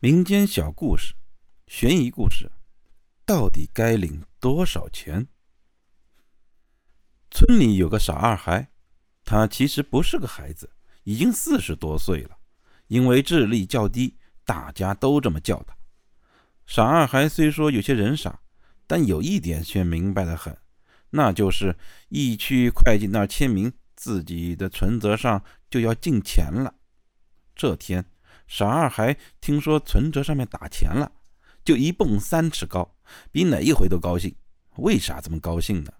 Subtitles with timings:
[0.00, 1.14] 民间小故事，
[1.66, 2.52] 悬疑故事，
[3.24, 5.26] 到底该领多少钱？
[7.30, 8.68] 村里有个傻二孩，
[9.24, 10.70] 他其实不是个孩子，
[11.04, 12.36] 已经四十多岁了。
[12.88, 15.74] 因为智力较低，大家都这么叫他。
[16.66, 18.42] 傻二孩虽说有些人傻，
[18.86, 20.54] 但有一点却明白的很，
[21.08, 21.74] 那就是
[22.10, 26.74] 一去会计那儿签名，自己的存折上就要进钱了。
[27.54, 28.04] 这天。
[28.46, 31.10] 傻二孩听说存折上面打钱了，
[31.64, 32.96] 就一蹦三尺高，
[33.30, 34.34] 比哪一回都高兴。
[34.76, 35.92] 为啥这么高兴呢？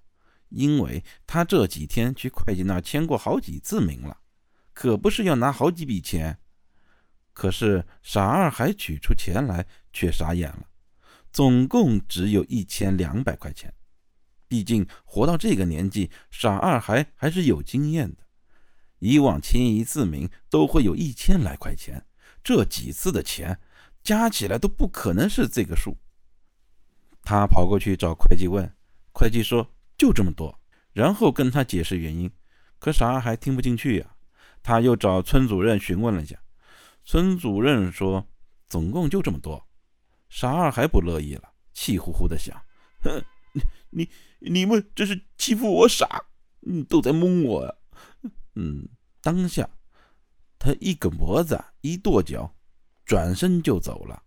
[0.49, 4.19] 因为他这几天去会计那签过好几次名了，
[4.73, 6.39] 可不是要拿好几笔钱。
[7.33, 10.69] 可是傻二孩取出钱来却傻眼了，
[11.33, 13.75] 总共只有一千两百块钱。
[14.49, 18.19] 毕竟活到这个年纪，傻二孩还是有经验的。
[19.01, 22.07] 以往签一次名都会有一千来块钱。
[22.47, 23.59] 这几次的钱
[24.05, 25.99] 加起来都不可能是这个数。
[27.25, 28.73] 他跑过去找会计问，
[29.11, 30.57] 会计说就这么多，
[30.93, 32.31] 然后跟他解释原因。
[32.79, 34.15] 可傻二孩听不进去呀。
[34.63, 36.41] 他又找村主任询问了一下，
[37.05, 38.25] 村主任说
[38.69, 39.67] 总共就这么多。
[40.29, 42.57] 傻二孩不乐意了，气呼呼的想：
[43.03, 43.25] 哼，
[43.91, 46.27] 你你你们这是欺负我傻，
[46.61, 47.75] 你都在蒙我呀。
[48.55, 48.89] 嗯，
[49.21, 49.69] 当下。
[50.59, 52.55] 他一梗脖子，一跺脚，
[53.05, 54.23] 转身就走了。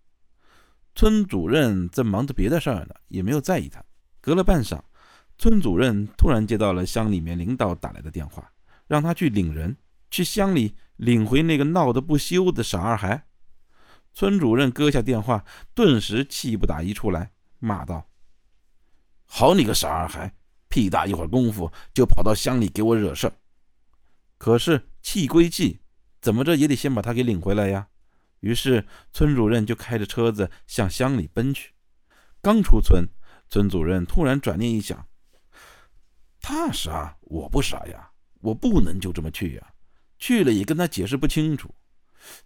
[0.95, 3.83] 村主任正忙着别的事儿呢，也没有在意他。
[4.21, 4.81] 隔了半晌，
[5.37, 8.51] 村主任突然接到了乡里面领导打来的电话，
[8.87, 9.77] 让他去领人，
[10.11, 13.25] 去乡里领回那个闹得不休的傻二孩。
[14.13, 18.09] 村主任搁下电话，顿时气不打一处来，骂道
[19.25, 20.35] ：“好你个傻二孩，
[20.67, 23.33] 屁大一会儿功夫就跑到乡里给我惹事儿！”
[24.37, 25.79] 可是气归气。
[26.21, 27.87] 怎么着也得先把他给领回来呀！
[28.39, 31.73] 于是村主任就开着车子向乡里奔去。
[32.41, 33.05] 刚出村，
[33.49, 35.07] 村主任突然转念一想
[36.39, 39.73] ：“他傻，我不傻呀，我不能就这么去呀。
[40.17, 41.73] 去了也跟他解释不清楚，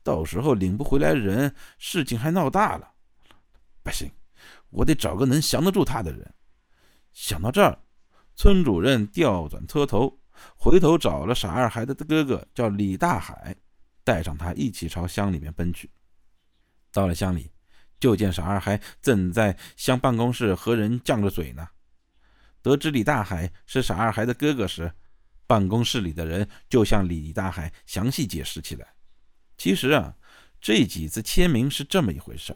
[0.01, 2.93] 到时候领不回来人，事情还闹大了。
[3.83, 4.11] 不行，
[4.69, 6.33] 我得找个能降得住他的人。”
[7.13, 7.77] 想到这儿，
[8.35, 10.19] 村主任调转车头，
[10.55, 13.55] 回头找了傻二孩的哥哥，叫李大海。
[14.03, 15.89] 带上他一起朝乡里面奔去。
[16.91, 17.51] 到了乡里，
[17.99, 21.67] 就见傻二孩正在乡办公室和人犟着嘴呢。
[22.61, 24.93] 得知李大海是傻二孩的哥哥时，
[25.47, 28.93] 办公室里的人就向李大海详细解释起来。
[29.57, 30.15] 其实啊，
[30.61, 32.55] 这几次签名是这么一回事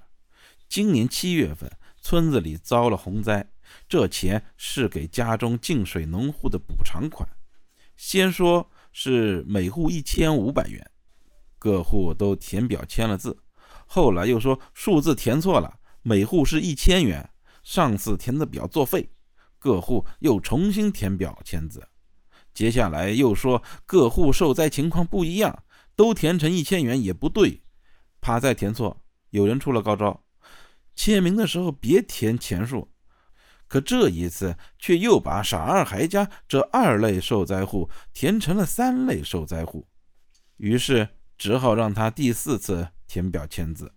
[0.69, 1.71] 今年七月份，
[2.01, 3.49] 村子里遭了洪灾，
[3.87, 7.27] 这钱是给家中进水农户的补偿款。
[7.95, 10.91] 先说是每户一千五百元。
[11.59, 13.37] 各户都填表签了字，
[13.87, 17.29] 后来又说数字填错了，每户是一千元，
[17.63, 19.09] 上次填的表作废，
[19.57, 21.87] 各户又重新填表签字。
[22.53, 25.63] 接下来又说各户受灾情况不一样，
[25.95, 27.61] 都填成一千元也不对，
[28.21, 30.23] 怕再填错，有人出了高招，
[30.95, 32.91] 签名的时候别填钱数。
[33.67, 39.87] 可这一次却又把傻二孩家这二类受灾户填成了三类受灾户，
[40.57, 41.09] 于是。
[41.37, 43.93] 只好让他第四次填表签字，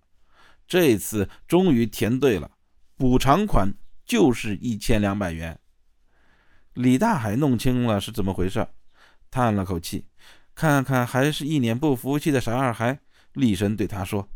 [0.67, 2.51] 这次终于填对了，
[2.97, 3.73] 补偿款
[4.05, 5.59] 就是一千两百元。
[6.75, 8.69] 李大海弄清了是怎么回事，
[9.31, 10.07] 叹了口气，
[10.55, 13.01] 看看还是一脸不服气的傻二孩，
[13.33, 14.29] 厉声对他说：“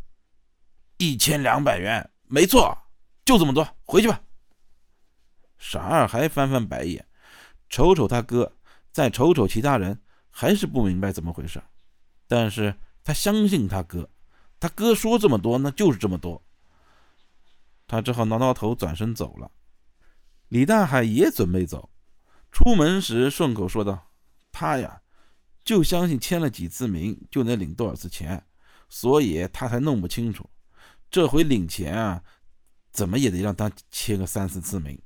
[0.97, 2.75] 一千两百元，没错，
[3.23, 4.19] 就这么多，回去吧。”
[5.59, 7.05] 傻二孩翻翻白眼，
[7.69, 8.57] 瞅瞅他哥，
[8.91, 10.01] 再瞅瞅其他人，
[10.31, 11.61] 还是不明白怎么回事，
[12.27, 12.75] 但是。
[13.05, 14.09] 他相信他哥，
[14.59, 16.43] 他哥说这么多，那就是这么多。
[17.87, 19.51] 他只好挠挠头，转身走了。
[20.47, 21.91] 李大海也准备走，
[22.51, 24.07] 出门时顺口说道
[24.51, 25.03] ：“他呀，
[25.63, 28.43] 就相信签了几次名就能领多少次钱，
[28.89, 30.49] 所以他才弄不清楚。
[31.11, 32.23] 这回领钱啊，
[32.91, 34.99] 怎么也得让他签个三四次名。”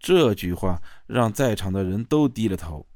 [0.00, 2.88] 这句话让在场的人都低了头。